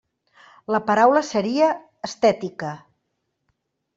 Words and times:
La 0.75 0.79
paraula 0.85 1.21
seria 1.27 1.67
«estètica». 2.09 2.71